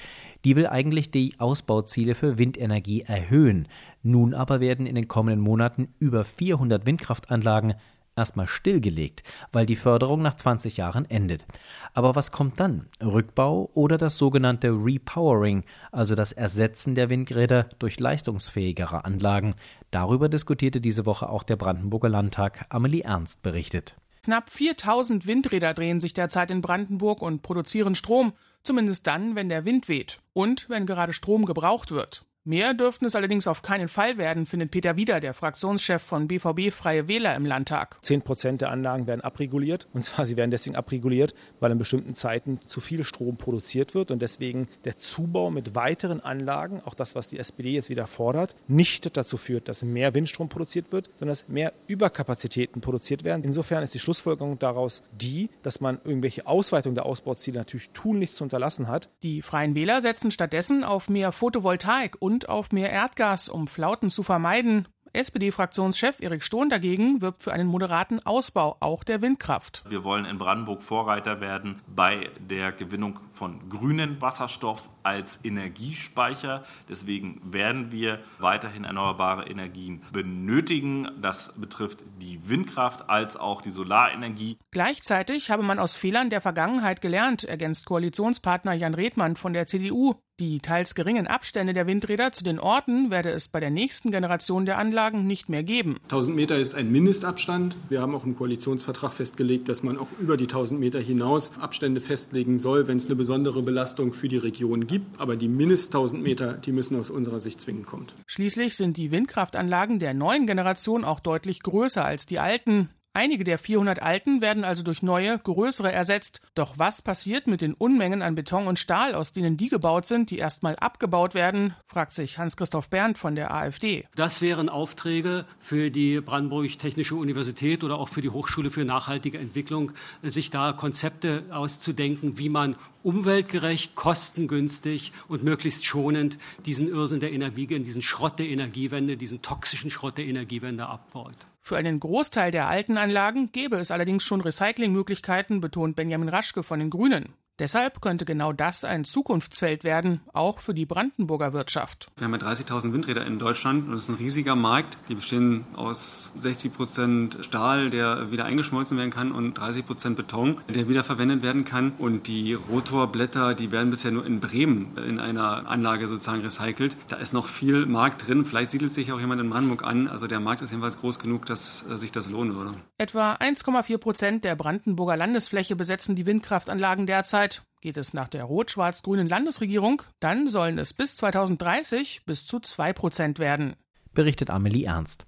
Die 0.47 0.57
will 0.57 0.67
eigentlich 0.67 1.11
die 1.11 1.35
Ausbauziele 1.39 2.15
für 2.15 2.39
Windenergie 2.39 3.03
erhöhen. 3.03 3.69
Nun 4.03 4.33
aber 4.33 4.61
werden 4.61 4.87
in 4.87 4.95
den 4.95 5.09
kommenden 5.09 5.41
Monaten 5.41 5.89
über 5.99 6.25
400 6.25 6.87
Windkraftanlagen 6.87 7.75
erstmal 8.17 8.49
stillgelegt, 8.49 9.23
weil 9.53 9.67
die 9.67 9.77
Förderung 9.77 10.23
nach 10.23 10.35
20 10.35 10.77
Jahren 10.77 11.09
endet. 11.09 11.47
Aber 11.95 12.17
was 12.17 12.33
kommt 12.33 12.59
dann? 12.59 12.89
Rückbau 13.03 13.71
oder 13.75 13.99
das 13.99 14.17
sogenannte 14.17 14.71
Repowering, 14.71 15.65
also 15.93 16.15
das 16.15 16.33
Ersetzen 16.33 16.95
der 16.95 17.11
Windräder 17.11 17.69
durch 17.79 18.01
leistungsfähigere 18.01 19.05
Anlagen? 19.05 19.55
Darüber 19.91 20.29
diskutierte 20.29 20.81
diese 20.81 21.07
Woche 21.07 21.29
auch 21.29 21.43
der 21.43 21.57
Brandenburger 21.57 22.09
Landtag. 22.09 22.67
Amelie 22.71 23.03
Ernst 23.03 23.43
berichtet. 23.43 23.97
Knapp 24.25 24.51
4000 24.51 25.27
Windräder 25.27 25.73
drehen 25.73 26.01
sich 26.01 26.13
derzeit 26.13 26.51
in 26.51 26.61
Brandenburg 26.61 27.23
und 27.23 27.43
produzieren 27.43 27.95
Strom, 27.95 28.33
zumindest 28.65 29.07
dann, 29.07 29.37
wenn 29.37 29.49
der 29.49 29.65
Wind 29.65 29.89
weht 29.89 30.19
und 30.33 30.69
wenn 30.69 30.85
gerade 30.85 31.13
Strom 31.13 31.45
gebraucht 31.45 31.93
wird. 31.93 32.25
Mehr 32.49 32.75
dürften 32.75 33.07
es 33.07 33.17
allerdings 33.17 33.49
auf 33.49 33.61
keinen 33.61 33.89
Fall 33.89 34.19
werden, 34.19 34.47
findet 34.47 34.71
Peter 34.71 34.95
Wieder, 34.95 35.19
der 35.19 35.35
Fraktionschef 35.35 36.01
von 36.01 36.29
BVB 36.29 36.71
Freie 36.71 37.09
Wähler 37.09 37.35
im 37.35 37.45
Landtag. 37.45 37.99
Zehn 38.03 38.23
Prozent 38.23 38.61
der 38.61 38.71
Anlagen 38.71 39.09
werden 39.09 39.21
abreguliert. 39.21 39.89
Und 39.93 40.05
zwar, 40.05 40.27
sie 40.27 40.37
werden 40.37 40.53
deswegen 40.53 40.77
abreguliert, 40.77 41.35
weil 41.59 41.73
in 41.73 41.79
bestimmten 41.79 42.15
Zeiten 42.15 42.61
zu 42.65 42.81
viel 42.81 43.03
Strom 43.03 43.37
produziert 43.37 43.97
wird 43.97 44.13
und 44.13 44.23
deswegen 44.23 44.69
der 44.85 44.97
Zubau 44.97 45.51
mit 45.51 45.75
weiteren 45.75 46.21
Anlagen, 46.21 46.81
auch 46.85 46.95
das, 46.95 47.17
was 47.17 47.31
die 47.31 47.41
SPD 47.41 47.73
jetzt 47.73 47.89
wieder 47.89 48.07
fordert, 48.07 48.55
nicht 48.69 49.17
dazu 49.17 49.39
führt, 49.39 49.69
dass 49.69 49.83
mehr 49.83 50.15
Windstrom 50.15 50.49
produziert 50.49 50.93
wird, 50.93 51.11
sondern 51.17 51.31
dass 51.33 51.49
mehr 51.49 51.73
Überkapazitäten 51.89 52.81
produziert 52.81 53.25
werden. 53.25 53.43
Insofern 53.43 53.83
ist 53.83 53.93
die 53.93 53.99
Schlussfolgerung 53.99 54.61
daraus 54.61 55.03
die, 55.11 55.51
dass 55.65 55.81
man 55.81 55.99
irgendwelche 56.05 56.47
Ausweitung 56.47 56.95
der 56.95 57.07
Ausbauziele 57.07 57.59
natürlich 57.59 57.91
tunlichst 57.91 58.37
zu 58.37 58.45
unterlassen 58.45 58.87
hat. 58.87 59.09
Die 59.25 59.43
Freien 59.43 59.75
Wähler 59.75 60.01
setzen 60.01 60.31
stattdessen 60.31 60.85
auf 60.85 61.09
mehr 61.09 61.33
Photovoltaik 61.33 62.15
und 62.21 62.36
und 62.37 62.51
auf 62.51 62.71
mehr 62.71 62.91
Erdgas, 62.91 63.49
um 63.49 63.67
Flauten 63.67 64.11
zu 64.11 64.23
vermeiden. 64.23 64.87
SPD-Fraktionschef 65.15 66.21
Erik 66.21 66.43
Stohn 66.43 66.69
dagegen 66.69 67.23
wirbt 67.23 67.43
für 67.43 67.55
einen 67.55 67.67
moderaten 67.67 68.21
Ausbau 68.27 68.77
auch 68.81 69.05
der 69.05 69.23
Windkraft. 69.23 69.83
Wir 69.89 70.05
wollen 70.05 70.27
in 70.27 70.37
Brandenburg 70.37 70.83
Vorreiter 70.83 71.41
werden 71.41 71.81
bei 71.87 72.29
der 72.39 72.73
Gewinnung 72.73 73.19
von 73.33 73.71
grünem 73.71 74.21
Wasserstoff 74.21 74.91
als 75.03 75.41
Energiespeicher. 75.43 76.65
Deswegen 76.91 77.41
werden 77.51 77.91
wir 77.91 78.19
weiterhin 78.39 78.85
erneuerbare 78.85 79.49
Energien 79.49 80.03
benötigen. 80.13 81.09
Das 81.23 81.55
betrifft 81.57 82.05
die 82.21 82.47
Windkraft 82.47 83.09
als 83.09 83.39
auch 83.39 83.63
die 83.63 83.71
Solarenergie. 83.71 84.59
Gleichzeitig 84.73 85.51
habe 85.51 85.63
man 85.63 85.79
aus 85.79 85.95
Fehlern 85.95 86.29
der 86.29 86.43
Vergangenheit 86.43 87.01
gelernt, 87.01 87.45
ergänzt 87.45 87.87
Koalitionspartner 87.87 88.75
Jan 88.75 88.93
Redmann 88.93 89.37
von 89.37 89.55
der 89.55 89.67
CDU. 89.67 90.17
Die 90.39 90.59
teils 90.61 90.95
geringen 90.95 91.27
Abstände 91.27 91.73
der 91.73 91.87
Windräder 91.87 92.31
zu 92.31 92.45
den 92.45 92.59
Orten 92.59 93.11
werde 93.11 93.31
es 93.31 93.49
bei 93.49 93.59
der 93.59 93.71
nächsten 93.71 94.11
Generation 94.11 94.67
der 94.67 94.77
Anlagen 94.77 95.27
nicht 95.27 95.49
mehr 95.49 95.63
geben. 95.63 95.97
1000 96.03 96.37
Meter 96.37 96.59
ist 96.59 96.75
ein 96.75 96.93
Mindestabstand. 96.93 97.75
Wir 97.89 98.03
haben 98.03 98.15
auch 98.15 98.27
im 98.27 98.37
Koalitionsvertrag 98.37 99.15
festgelegt, 99.15 99.67
dass 99.71 99.83
man 99.83 99.97
auch 99.97 100.09
über 100.21 100.37
die 100.37 100.45
1000 100.45 100.79
Meter 100.79 101.01
hinaus 101.01 101.53
Abstände 101.59 102.03
festlegen 102.03 102.59
soll, 102.59 102.87
wenn 102.87 102.99
es 102.99 103.07
eine 103.07 103.17
besondere 103.17 103.63
Belastung 103.63 104.13
für 104.13 104.29
die 104.29 104.37
Region 104.37 104.87
gibt. 104.87 105.19
Aber 105.19 105.37
die 105.37 105.49
Mindest 105.49 105.95
1000 105.95 106.23
Meter, 106.23 106.53
die 106.53 106.73
müssen 106.73 107.01
aus 107.01 107.09
unserer 107.09 107.41
Sicht 107.41 107.59
zwingend 107.63 107.87
kommen. 107.87 108.09
Schließlich 108.27 108.77
sind 108.77 108.99
die 108.99 109.11
Windkraftanlagen 109.11 110.01
der 110.01 110.13
neuen 110.13 110.47
Generation 110.47 111.07
auch 111.07 111.21
deutlich 111.21 111.63
größer 111.63 112.05
als 112.05 112.27
die 112.27 112.41
alten. 112.41 112.91
Einige 113.17 113.45
der 113.45 113.59
400 113.59 114.03
alten 114.03 114.43
werden 114.43 114.63
also 114.63 114.83
durch 114.83 115.03
neue, 115.03 115.39
größere 115.39 115.91
ersetzt. 115.91 116.43
Doch 116.55 116.75
was 116.77 117.01
passiert 117.01 117.47
mit 117.47 117.63
den 117.63 117.73
Unmengen 117.73 118.21
an 118.21 118.35
Beton 118.35 118.67
und 118.67 118.79
Stahl, 118.79 119.15
aus 119.15 119.33
denen 119.33 119.57
die 119.57 119.71
gebaut 119.71 120.07
sind, 120.07 120.31
die 120.31 120.37
erstmal 120.37 120.77
abgebaut 120.77 121.33
werden, 121.33 121.75
fragt 121.87 122.13
sich 122.13 122.37
Hans-Christoph 122.37 122.91
Berndt 122.91 123.17
von 123.17 123.35
der 123.35 123.55
AfD. 123.55 124.05
Das 124.17 124.43
wären 124.43 124.69
Aufträge 124.69 125.47
für 125.61 125.91
die 125.91 126.21
Brandenburg 126.21 126.79
Technische 126.79 127.15
Universität 127.15 127.85
oder 127.85 127.99
auch 127.99 128.11
für 128.11 128.21
die 128.21 128.29
Hochschule 128.29 128.71
für 128.71 128.85
nachhaltige 128.85 129.39
Entwicklung, 129.39 129.93
sich 130.23 130.51
da 130.51 130.75
Konzepte 130.75 131.45
auszudenken, 131.51 132.37
wie 132.37 132.51
man 132.51 132.77
umweltgerecht, 133.03 133.95
kostengünstig 133.95 135.13
und 135.27 135.43
möglichst 135.43 135.87
schonend 135.87 136.37
diesen 136.67 136.87
Irrsinn 136.87 137.21
der 137.21 137.33
Energie, 137.33 137.67
diesen 137.67 138.03
Schrott 138.03 138.39
der 138.39 138.49
Energiewende, 138.49 139.17
diesen 139.17 139.41
toxischen 139.41 139.91
Schrott 139.91 140.19
der 140.19 140.27
Energiewende 140.27 140.85
abbaut. 140.85 141.47
Für 141.67 141.77
einen 141.77 141.99
Großteil 141.99 142.53
der 142.53 142.69
alten 142.69 142.97
Anlagen 142.97 143.51
gäbe 143.51 143.79
es 143.79 143.91
allerdings 143.91 144.23
schon 144.23 144.41
Recyclingmöglichkeiten, 144.41 145.61
betont 145.61 145.97
Benjamin 145.97 146.29
Raschke 146.29 146.63
von 146.63 146.79
den 146.79 146.91
Grünen. 146.91 147.35
Deshalb 147.59 148.03
könnte 148.03 148.27
genau 148.27 148.53
das 148.53 148.85
ein 148.85 149.05
Zukunftsfeld 149.05 149.83
werden, 149.83 150.21
auch 150.35 150.59
für 150.59 150.75
die 150.75 150.85
Brandenburger 150.85 151.55
Wirtschaft. 151.55 152.09
Wir 152.17 152.27
haben 152.27 152.35
ja 152.35 152.39
30.000 152.39 152.93
Windräder 152.93 153.25
in 153.25 153.39
Deutschland 153.39 153.87
und 153.87 153.95
das 153.95 154.03
ist 154.03 154.09
ein 154.11 154.17
riesiger 154.17 154.55
Markt. 154.55 154.99
Die 155.09 155.15
bestehen 155.15 155.65
aus 155.75 156.31
60 156.37 156.75
Prozent 156.75 157.39
Stahl, 157.41 157.89
der 157.89 158.31
wieder 158.31 158.45
eingeschmolzen 158.45 158.99
werden 158.99 159.11
kann 159.11 159.33
und 159.33 159.55
30 159.55 159.87
Prozent 159.87 160.17
Beton, 160.17 160.61
der 160.69 160.91
wiederverwendet 160.91 161.43
werden 161.43 161.65
kann. 161.65 161.93
Und 161.97 162.27
die 162.27 162.53
Rotorblätter, 162.53 163.55
die 163.55 163.73
werden 163.73 163.91
bisher 163.91 164.11
nur 164.11 164.27
in 164.27 164.41
Bremen 164.41 164.97
in 164.99 165.19
einer 165.19 165.71
Anlage 165.71 166.09
sozusagen 166.09 166.43
recycelt. 166.43 166.95
Da 167.09 167.17
ist 167.17 167.33
noch 167.33 167.49
viel 167.49 167.87
Markt 167.87 168.29
drin. 168.29 168.45
Vielleicht 168.45 168.71
siedelt 168.71 168.93
sich 168.93 169.13
auch 169.13 169.21
jemand 169.21 169.41
in 169.41 169.49
Brandenburg 169.49 169.83
an. 169.83 170.09
Also 170.09 170.27
der 170.27 170.41
Markt 170.41 170.61
ist 170.61 170.73
jedenfalls 170.73 170.99
groß 170.99 171.19
genug, 171.21 171.47
dass 171.47 171.79
sich 171.79 172.13
das 172.13 172.29
lohnen 172.29 172.55
würde. 172.55 172.73
Etwa 172.99 173.35
1,4 173.35 173.97
Prozent 173.97 174.45
der 174.45 174.57
Brandenburger 174.57 175.17
Landesfläche 175.17 175.75
besetzen 175.75 176.17
die 176.17 176.27
Windkraftanlagen 176.27 177.07
derzeit. 177.07 177.46
Geht 177.87 177.99
es 177.99 178.15
nach 178.15 178.27
der 178.27 178.43
rot-schwarz-grünen 178.43 179.29
Landesregierung, 179.29 180.03
dann 180.19 180.49
sollen 180.49 180.77
es 180.77 180.93
bis 180.93 181.15
2030 181.19 182.23
bis 182.27 182.45
zu 182.45 182.59
2 182.59 182.93
Prozent 182.93 183.39
werden. 183.39 183.77
Berichtet 184.13 184.51
Amelie 184.51 184.87
Ernst. 184.87 185.25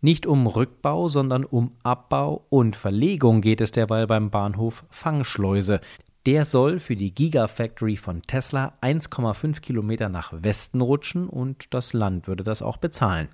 Nicht 0.00 0.26
um 0.26 0.48
Rückbau, 0.48 1.06
sondern 1.06 1.44
um 1.44 1.76
Abbau 1.84 2.46
und 2.48 2.74
Verlegung 2.74 3.42
geht 3.42 3.60
es 3.60 3.70
derweil 3.70 4.08
beim 4.08 4.30
Bahnhof 4.30 4.84
Fangschleuse. 4.90 5.80
Der 6.26 6.46
soll 6.46 6.80
für 6.80 6.96
die 6.96 7.14
Gigafactory 7.14 7.96
von 7.96 8.22
Tesla 8.22 8.72
1,5 8.82 9.60
Kilometer 9.60 10.08
nach 10.08 10.32
Westen 10.32 10.80
rutschen 10.80 11.28
und 11.28 11.72
das 11.72 11.92
Land 11.92 12.26
würde 12.26 12.42
das 12.42 12.60
auch 12.60 12.78
bezahlen. 12.78 13.28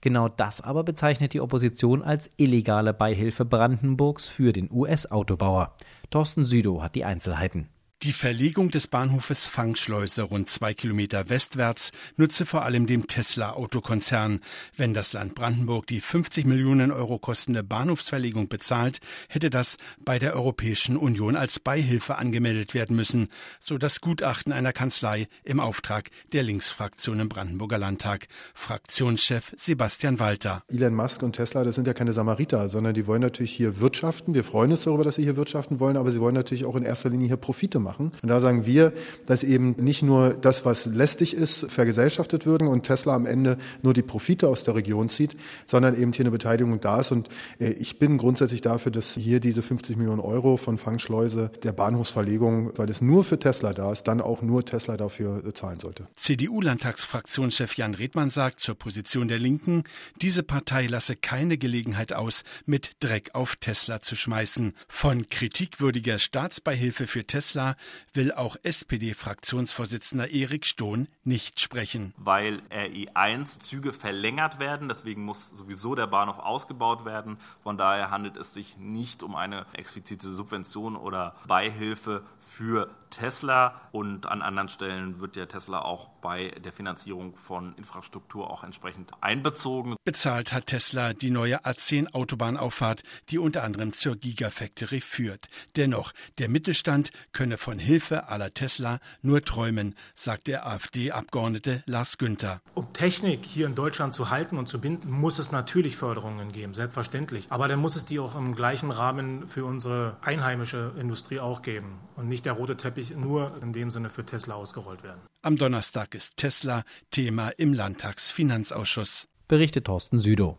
Genau 0.00 0.30
das 0.30 0.62
aber 0.62 0.82
bezeichnet 0.82 1.34
die 1.34 1.42
Opposition 1.42 2.02
als 2.02 2.30
illegale 2.38 2.94
Beihilfe 2.94 3.44
Brandenburgs 3.44 4.28
für 4.28 4.54
den 4.54 4.70
US-Autobauer. 4.72 5.76
Thorsten 6.08 6.44
Südow 6.44 6.80
hat 6.80 6.94
die 6.94 7.04
Einzelheiten. 7.04 7.68
Die 8.04 8.12
Verlegung 8.12 8.70
des 8.70 8.86
Bahnhofes 8.86 9.44
Fangschleuse 9.46 10.22
rund 10.22 10.48
zwei 10.48 10.72
Kilometer 10.72 11.30
westwärts 11.30 11.90
nutze 12.14 12.46
vor 12.46 12.62
allem 12.62 12.86
dem 12.86 13.08
Tesla-Autokonzern. 13.08 14.38
Wenn 14.76 14.94
das 14.94 15.14
Land 15.14 15.34
Brandenburg 15.34 15.88
die 15.88 16.00
50 16.00 16.46
Millionen 16.46 16.92
Euro 16.92 17.18
kostende 17.18 17.64
Bahnhofsverlegung 17.64 18.48
bezahlt, 18.48 18.98
hätte 19.28 19.50
das 19.50 19.78
bei 19.98 20.20
der 20.20 20.36
Europäischen 20.36 20.96
Union 20.96 21.34
als 21.34 21.58
Beihilfe 21.58 22.18
angemeldet 22.18 22.72
werden 22.72 22.94
müssen, 22.94 23.30
so 23.58 23.78
das 23.78 24.00
Gutachten 24.00 24.52
einer 24.52 24.72
Kanzlei 24.72 25.26
im 25.42 25.58
Auftrag 25.58 26.10
der 26.32 26.44
Linksfraktion 26.44 27.18
im 27.18 27.28
Brandenburger 27.28 27.78
Landtag. 27.78 28.28
Fraktionschef 28.54 29.52
Sebastian 29.56 30.20
Walter. 30.20 30.62
Elon 30.68 30.94
Musk 30.94 31.24
und 31.24 31.32
Tesla, 31.32 31.64
das 31.64 31.74
sind 31.74 31.88
ja 31.88 31.94
keine 31.94 32.12
Samariter, 32.12 32.68
sondern 32.68 32.94
die 32.94 33.08
wollen 33.08 33.22
natürlich 33.22 33.50
hier 33.50 33.80
wirtschaften. 33.80 34.34
Wir 34.34 34.44
freuen 34.44 34.70
uns 34.70 34.84
darüber, 34.84 35.02
dass 35.02 35.16
sie 35.16 35.24
hier 35.24 35.36
wirtschaften 35.36 35.80
wollen, 35.80 35.96
aber 35.96 36.12
sie 36.12 36.20
wollen 36.20 36.36
natürlich 36.36 36.64
auch 36.64 36.76
in 36.76 36.84
erster 36.84 37.10
Linie 37.10 37.26
hier 37.26 37.36
Profite 37.36 37.80
machen 37.80 37.87
machen. 37.88 38.12
Und 38.22 38.28
da 38.28 38.38
sagen 38.38 38.66
wir, 38.66 38.92
dass 39.26 39.42
eben 39.42 39.70
nicht 39.78 40.02
nur 40.02 40.34
das, 40.34 40.66
was 40.66 40.84
lästig 40.84 41.34
ist, 41.34 41.70
vergesellschaftet 41.70 42.44
würden 42.44 42.68
und 42.68 42.82
Tesla 42.82 43.14
am 43.14 43.24
Ende 43.24 43.56
nur 43.82 43.94
die 43.94 44.02
Profite 44.02 44.48
aus 44.48 44.62
der 44.62 44.74
Region 44.74 45.08
zieht, 45.08 45.36
sondern 45.64 46.00
eben 46.00 46.12
hier 46.12 46.24
eine 46.24 46.30
Beteiligung 46.30 46.80
da 46.80 47.00
ist. 47.00 47.12
Und 47.12 47.28
äh, 47.58 47.70
ich 47.70 47.98
bin 47.98 48.18
grundsätzlich 48.18 48.60
dafür, 48.60 48.92
dass 48.92 49.14
hier 49.14 49.40
diese 49.40 49.62
50 49.62 49.96
Millionen 49.96 50.20
Euro 50.20 50.58
von 50.58 50.76
Fangschleuse 50.76 51.50
der 51.62 51.72
Bahnhofsverlegung, 51.72 52.76
weil 52.76 52.90
es 52.90 53.00
nur 53.00 53.24
für 53.24 53.38
Tesla 53.38 53.72
da 53.72 53.90
ist, 53.90 54.04
dann 54.04 54.20
auch 54.20 54.42
nur 54.42 54.64
Tesla 54.64 54.96
dafür 54.96 55.54
zahlen 55.54 55.80
sollte. 55.80 56.06
CDU-Landtagsfraktionschef 56.14 57.76
Jan 57.78 57.94
Redmann 57.94 58.28
sagt 58.28 58.60
zur 58.60 58.74
Position 58.74 59.28
der 59.28 59.38
Linken, 59.38 59.84
diese 60.20 60.42
Partei 60.42 60.86
lasse 60.86 61.16
keine 61.16 61.56
Gelegenheit 61.56 62.12
aus, 62.12 62.44
mit 62.66 62.96
Dreck 63.00 63.30
auf 63.32 63.56
Tesla 63.56 64.02
zu 64.02 64.14
schmeißen. 64.14 64.74
Von 64.88 65.28
kritikwürdiger 65.30 66.18
Staatsbeihilfe 66.18 67.06
für 67.06 67.24
Tesla 67.24 67.76
will 68.12 68.32
auch 68.32 68.56
SPD-Fraktionsvorsitzender 68.62 70.30
Erik 70.30 70.66
Stohn 70.66 71.08
nicht 71.24 71.60
sprechen. 71.60 72.14
Weil 72.16 72.62
RE1-Züge 72.70 73.92
verlängert 73.92 74.58
werden, 74.58 74.88
deswegen 74.88 75.24
muss 75.24 75.50
sowieso 75.50 75.94
der 75.94 76.06
Bahnhof 76.06 76.38
ausgebaut 76.38 77.04
werden. 77.04 77.38
Von 77.62 77.78
daher 77.78 78.10
handelt 78.10 78.36
es 78.36 78.54
sich 78.54 78.78
nicht 78.78 79.22
um 79.22 79.34
eine 79.36 79.66
explizite 79.72 80.28
Subvention 80.28 80.96
oder 80.96 81.34
Beihilfe 81.46 82.22
für 82.38 82.90
Tesla 83.10 83.80
und 83.92 84.26
an 84.26 84.42
anderen 84.42 84.68
Stellen 84.68 85.20
wird 85.20 85.36
der 85.36 85.48
Tesla 85.48 85.80
auch 85.80 86.08
bei 86.20 86.48
der 86.64 86.72
Finanzierung 86.72 87.36
von 87.36 87.74
Infrastruktur 87.76 88.50
auch 88.50 88.64
entsprechend 88.64 89.12
einbezogen. 89.20 89.96
Bezahlt 90.04 90.52
hat 90.52 90.66
Tesla 90.66 91.14
die 91.14 91.30
neue 91.30 91.64
A10 91.64 92.12
Autobahnauffahrt, 92.12 93.02
die 93.30 93.38
unter 93.38 93.64
anderem 93.64 93.92
zur 93.92 94.16
Gigafactory 94.16 95.00
führt. 95.00 95.48
Dennoch, 95.76 96.12
der 96.38 96.48
Mittelstand 96.48 97.10
könne 97.32 97.58
von 97.58 97.78
Hilfe 97.78 98.28
aller 98.28 98.52
Tesla 98.54 98.98
nur 99.22 99.44
träumen, 99.44 99.94
sagt 100.14 100.46
der 100.46 100.66
AfD-Abgeordnete 100.66 101.82
Lars 101.86 102.18
Günther. 102.18 102.60
Um 102.74 102.92
Technik 102.92 103.44
hier 103.44 103.66
in 103.66 103.74
Deutschland 103.74 104.14
zu 104.14 104.30
halten 104.30 104.58
und 104.58 104.68
zu 104.68 104.80
binden, 104.80 105.10
muss 105.10 105.38
es 105.38 105.52
natürlich 105.52 105.96
Förderungen 105.96 106.52
geben, 106.52 106.74
selbstverständlich. 106.74 107.46
Aber 107.50 107.68
dann 107.68 107.80
muss 107.80 107.96
es 107.96 108.04
die 108.04 108.18
auch 108.18 108.36
im 108.36 108.54
gleichen 108.54 108.90
Rahmen 108.90 109.48
für 109.48 109.64
unsere 109.64 110.16
einheimische 110.22 110.92
Industrie 110.98 111.40
auch 111.40 111.62
geben 111.62 111.98
und 112.16 112.28
nicht 112.28 112.44
der 112.44 112.52
rote 112.52 112.76
Teppich 112.76 112.97
Teppich 112.98 113.16
nur 113.16 113.52
in 113.62 113.72
dem 113.72 113.90
Sinne 113.90 114.10
für 114.10 114.24
Tesla 114.24 114.54
ausgerollt 114.54 115.02
werden. 115.02 115.20
Am 115.42 115.56
Donnerstag 115.56 116.14
ist 116.14 116.36
Tesla 116.36 116.82
Thema 117.10 117.50
im 117.50 117.72
Landtagsfinanzausschuss. 117.72 119.28
Berichtet 119.46 119.84
Thorsten 119.84 120.18
Südow. 120.18 120.56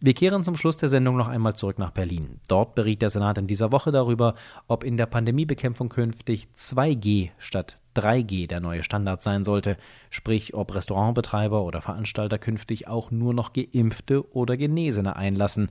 Wir 0.00 0.14
kehren 0.14 0.44
zum 0.44 0.56
Schluss 0.56 0.76
der 0.76 0.88
Sendung 0.88 1.16
noch 1.16 1.28
einmal 1.28 1.54
zurück 1.54 1.78
nach 1.78 1.90
Berlin. 1.90 2.40
Dort 2.48 2.74
beriet 2.74 3.02
der 3.02 3.10
Senat 3.10 3.38
in 3.38 3.46
dieser 3.46 3.72
Woche 3.72 3.92
darüber, 3.92 4.34
ob 4.66 4.84
in 4.84 4.96
der 4.96 5.06
Pandemiebekämpfung 5.06 5.88
künftig 5.88 6.48
2G 6.56 7.30
statt 7.38 7.78
3G 7.94 8.46
der 8.46 8.60
neue 8.60 8.82
Standard 8.82 9.22
sein 9.22 9.44
sollte, 9.44 9.76
sprich 10.10 10.54
ob 10.54 10.74
Restaurantbetreiber 10.74 11.62
oder 11.62 11.80
Veranstalter 11.80 12.38
künftig 12.38 12.88
auch 12.88 13.10
nur 13.10 13.32
noch 13.32 13.52
geimpfte 13.52 14.30
oder 14.34 14.56
Genesene 14.56 15.16
einlassen. 15.16 15.70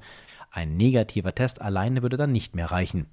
Ein 0.52 0.78
negativer 0.78 1.36
Test 1.36 1.62
alleine 1.62 2.02
würde 2.02 2.18
dann 2.18 2.32
nicht 2.32 2.56
mehr 2.56 2.72
reichen. 2.72 3.08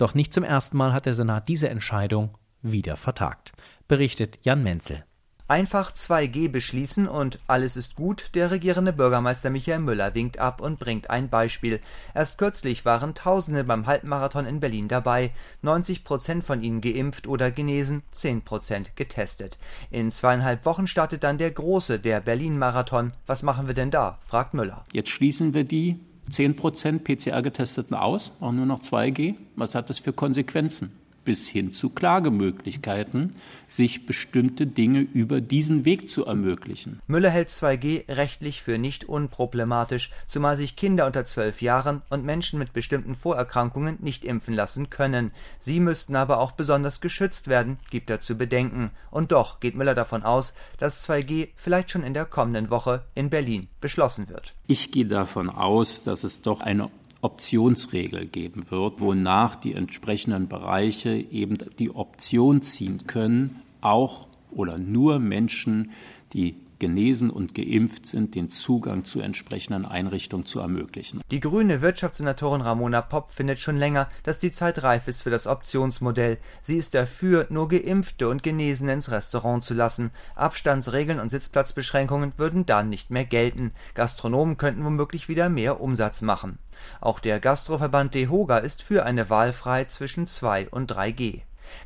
Doch 0.00 0.14
nicht 0.14 0.32
zum 0.32 0.44
ersten 0.44 0.78
Mal 0.78 0.94
hat 0.94 1.04
der 1.04 1.12
Senat 1.12 1.46
diese 1.46 1.68
Entscheidung 1.68 2.30
wieder 2.62 2.96
vertagt. 2.96 3.52
Berichtet 3.86 4.38
Jan 4.40 4.62
Menzel. 4.62 5.04
Einfach 5.46 5.92
2G 5.92 6.48
beschließen 6.48 7.06
und 7.06 7.38
alles 7.46 7.76
ist 7.76 7.96
gut. 7.96 8.30
Der 8.34 8.50
regierende 8.50 8.94
Bürgermeister 8.94 9.50
Michael 9.50 9.80
Müller 9.80 10.14
winkt 10.14 10.38
ab 10.38 10.62
und 10.62 10.78
bringt 10.78 11.10
ein 11.10 11.28
Beispiel. 11.28 11.80
Erst 12.14 12.38
kürzlich 12.38 12.86
waren 12.86 13.14
Tausende 13.14 13.62
beim 13.62 13.86
Halbmarathon 13.86 14.46
in 14.46 14.58
Berlin 14.58 14.88
dabei. 14.88 15.32
90 15.60 16.02
Prozent 16.02 16.44
von 16.44 16.62
ihnen 16.62 16.80
geimpft 16.80 17.26
oder 17.26 17.50
genesen, 17.50 18.02
10 18.12 18.40
Prozent 18.40 18.96
getestet. 18.96 19.58
In 19.90 20.10
zweieinhalb 20.10 20.64
Wochen 20.64 20.86
startet 20.86 21.24
dann 21.24 21.36
der 21.36 21.50
große, 21.50 21.98
der 21.98 22.20
Berlin-Marathon. 22.20 23.12
Was 23.26 23.42
machen 23.42 23.66
wir 23.66 23.74
denn 23.74 23.90
da? 23.90 24.18
fragt 24.22 24.54
Müller. 24.54 24.86
Jetzt 24.94 25.10
schließen 25.10 25.52
wir 25.52 25.64
die 25.64 26.00
10 26.30 26.56
Prozent 26.56 27.04
PCR-Getesteten 27.04 27.94
aus, 27.94 28.32
auch 28.40 28.52
nur 28.52 28.66
noch 28.66 28.80
2G. 28.80 29.34
Was 29.56 29.74
hat 29.74 29.90
das 29.90 29.98
für 29.98 30.12
Konsequenzen? 30.12 30.92
Bis 31.24 31.48
hin 31.48 31.72
zu 31.72 31.90
Klagemöglichkeiten, 31.90 33.30
sich 33.68 34.06
bestimmte 34.06 34.66
Dinge 34.66 35.00
über 35.00 35.40
diesen 35.40 35.84
Weg 35.84 36.08
zu 36.10 36.24
ermöglichen. 36.26 37.00
Müller 37.06 37.30
hält 37.30 37.50
2G 37.50 38.08
rechtlich 38.08 38.62
für 38.62 38.78
nicht 38.78 39.04
unproblematisch, 39.04 40.10
zumal 40.26 40.56
sich 40.56 40.76
Kinder 40.76 41.06
unter 41.06 41.24
zwölf 41.24 41.62
Jahren 41.62 42.02
und 42.10 42.24
Menschen 42.24 42.58
mit 42.58 42.72
bestimmten 42.72 43.14
Vorerkrankungen 43.14 43.98
nicht 44.00 44.24
impfen 44.24 44.54
lassen 44.54 44.90
können. 44.90 45.32
Sie 45.58 45.80
müssten 45.80 46.16
aber 46.16 46.40
auch 46.40 46.52
besonders 46.52 47.00
geschützt 47.00 47.48
werden, 47.48 47.78
gibt 47.90 48.10
er 48.10 48.20
zu 48.20 48.36
bedenken. 48.36 48.90
Und 49.10 49.32
doch 49.32 49.60
geht 49.60 49.74
Müller 49.74 49.94
davon 49.94 50.22
aus, 50.22 50.54
dass 50.78 51.08
2G 51.08 51.48
vielleicht 51.56 51.90
schon 51.90 52.02
in 52.02 52.14
der 52.14 52.24
kommenden 52.24 52.70
Woche 52.70 53.04
in 53.14 53.30
Berlin 53.30 53.68
beschlossen 53.80 54.28
wird. 54.28 54.54
Ich 54.66 54.92
gehe 54.92 55.06
davon 55.06 55.50
aus, 55.50 56.02
dass 56.02 56.24
es 56.24 56.42
doch 56.42 56.60
eine 56.60 56.90
Optionsregel 57.22 58.26
geben 58.26 58.70
wird, 58.70 59.00
wonach 59.00 59.56
die 59.56 59.74
entsprechenden 59.74 60.48
Bereiche 60.48 61.10
eben 61.14 61.58
die 61.78 61.90
Option 61.90 62.62
ziehen 62.62 63.06
können, 63.06 63.62
auch 63.80 64.26
oder 64.50 64.78
nur 64.78 65.18
Menschen, 65.18 65.90
die 66.32 66.54
genesen 66.80 67.30
und 67.30 67.54
geimpft 67.54 68.06
sind, 68.06 68.34
den 68.34 68.48
Zugang 68.48 69.04
zu 69.04 69.20
entsprechenden 69.20 69.86
Einrichtungen 69.86 70.46
zu 70.46 70.60
ermöglichen. 70.60 71.20
Die 71.30 71.40
grüne 71.40 71.82
Wirtschaftssenatorin 71.82 72.62
Ramona 72.62 73.02
Popp 73.02 73.30
findet 73.30 73.60
schon 73.60 73.76
länger, 73.76 74.08
dass 74.24 74.38
die 74.38 74.50
Zeit 74.50 74.82
reif 74.82 75.06
ist 75.06 75.22
für 75.22 75.30
das 75.30 75.46
Optionsmodell. 75.46 76.38
Sie 76.62 76.76
ist 76.76 76.94
dafür, 76.94 77.46
nur 77.50 77.68
Geimpfte 77.68 78.28
und 78.28 78.42
Genesene 78.42 78.94
ins 78.94 79.10
Restaurant 79.10 79.62
zu 79.62 79.74
lassen. 79.74 80.10
Abstandsregeln 80.34 81.20
und 81.20 81.28
Sitzplatzbeschränkungen 81.28 82.32
würden 82.36 82.66
dann 82.66 82.88
nicht 82.88 83.10
mehr 83.10 83.24
gelten. 83.24 83.72
Gastronomen 83.94 84.56
könnten 84.56 84.84
womöglich 84.84 85.28
wieder 85.28 85.48
mehr 85.48 85.80
Umsatz 85.80 86.22
machen. 86.22 86.58
Auch 87.00 87.20
der 87.20 87.40
Gastroverband 87.40 88.14
DEHOGA 88.14 88.58
ist 88.58 88.82
für 88.82 89.04
eine 89.04 89.28
Wahlfreiheit 89.28 89.90
zwischen 89.90 90.26
2 90.26 90.68
und 90.70 90.90
3G. 90.90 91.42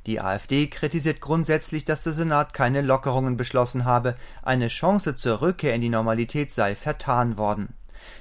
Die 0.07 0.21
AfD 0.21 0.67
kritisiert 0.67 1.21
grundsätzlich, 1.21 1.85
dass 1.85 2.05
der 2.05 2.12
Senat 2.12 2.55
keine 2.55 2.83
Lockerungen 2.83 3.37
beschlossen 3.37 3.85
habe, 3.85 4.17
eine 4.43 4.69
Chance 4.69 5.14
zur 5.14 5.41
Rückkehr 5.41 5.75
in 5.75 5.81
die 5.81 5.88
Normalität 5.88 6.50
sei 6.50 6.76
vertan 6.76 7.38
worden. 7.38 7.75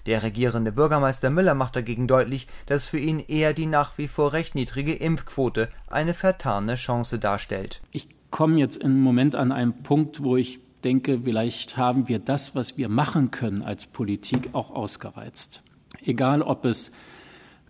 Der 0.05 0.23
regierende 0.23 0.71
Bürgermeister 0.71 1.29
Müller 1.29 1.55
macht 1.55 1.75
dagegen 1.75 2.07
deutlich, 2.07 2.47
dass 2.65 2.85
für 2.85 2.99
ihn 2.99 3.19
eher 3.19 3.53
die 3.53 3.65
nach 3.65 3.97
wie 3.97 4.07
vor 4.07 4.33
recht 4.33 4.55
niedrige 4.55 4.93
Impfquote 4.93 5.69
eine 5.87 6.13
vertane 6.13 6.75
Chance 6.75 7.19
darstellt. 7.19 7.81
Ich 7.91 8.09
komme 8.31 8.59
jetzt 8.59 8.77
im 8.77 8.99
Moment 9.01 9.35
an 9.35 9.51
einen 9.51 9.83
Punkt, 9.83 10.23
wo 10.23 10.37
ich 10.37 10.59
denke, 10.83 11.21
vielleicht 11.23 11.77
haben 11.77 12.07
wir 12.07 12.19
das, 12.19 12.55
was 12.55 12.77
wir 12.77 12.89
machen 12.89 13.31
können 13.31 13.61
als 13.61 13.87
Politik, 13.87 14.49
auch 14.53 14.71
ausgereizt. 14.71 15.63
Egal, 16.03 16.41
ob 16.41 16.65
es 16.65 16.91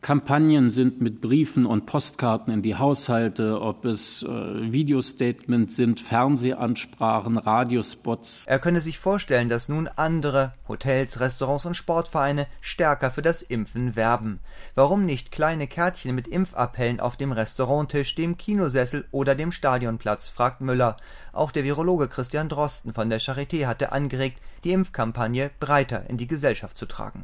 Kampagnen 0.04 0.70
sind 0.70 1.00
mit 1.00 1.22
Briefen 1.22 1.66
und 1.66 1.86
Postkarten 1.86 2.54
in 2.54 2.62
die 2.62 2.76
Haushalte, 2.76 3.62
ob 3.62 3.86
es 3.86 4.22
äh, 4.22 4.28
Videostatements 4.28 5.78
sind, 5.78 6.02
Fernsehansprachen, 6.02 7.38
Radiospots. 7.38 8.44
Er 8.46 8.60
könne 8.60 8.82
sich 8.82 9.00
vorstellen, 9.00 9.48
dass 9.48 9.70
nun 9.70 9.88
andere 9.88 10.56
Hotels, 10.68 11.22
Restaurants 11.22 11.66
und 11.66 11.78
Sportvereine 11.78 12.48
stärker 12.60 13.12
für 13.12 13.22
das 13.22 13.42
Impfen 13.42 13.96
werben. 13.96 14.42
Warum 14.76 15.06
nicht 15.06 15.32
kleine 15.32 15.68
Kärtchen 15.68 16.14
mit 16.14 16.28
Impfappellen 16.28 17.00
auf 17.00 17.16
dem 17.16 17.32
Restauranttisch, 17.32 18.14
dem 18.16 18.38
Kinosessel 18.38 19.06
oder 19.12 19.36
dem 19.36 19.54
Stadionplatz, 19.54 20.28
fragt 20.28 20.60
Müller. 20.60 20.98
Auch 21.32 21.52
der 21.52 21.64
Virologe 21.64 22.10
Christian 22.10 22.50
Drosten 22.50 22.94
von 22.94 23.10
der 23.10 23.22
Charité 23.22 23.68
hatte 23.68 23.94
angeregt, 23.94 24.42
die 24.66 24.74
Impfkampagne 24.74 25.50
breiter 25.62 26.10
in 26.10 26.18
die 26.18 26.28
Gesellschaft 26.28 26.76
zu 26.76 26.88
tragen. 26.88 27.24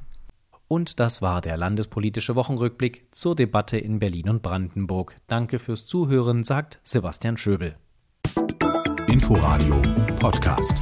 Und 0.69 0.99
das 0.99 1.21
war 1.23 1.41
der 1.41 1.57
landespolitische 1.57 2.35
Wochenrückblick 2.35 3.07
zur 3.11 3.35
Debatte 3.35 3.77
in 3.77 3.97
Berlin 3.97 4.29
und 4.29 4.43
Brandenburg. 4.43 5.15
Danke 5.25 5.57
fürs 5.57 5.87
Zuhören, 5.87 6.43
sagt 6.43 6.79
Sebastian 6.83 7.37
Schöbel. 7.37 7.75
Inforadio 9.07 9.81
Podcast. 10.19 10.75